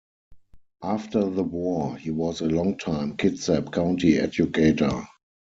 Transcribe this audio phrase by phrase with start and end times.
[0.81, 5.05] After the war, he was a longtime Kitsap County educator.